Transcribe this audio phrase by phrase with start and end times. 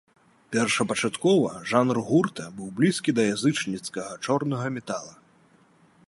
[0.53, 5.13] Першапачаткова жанр гурта быў блізкі да язычніцкага чорнага метала.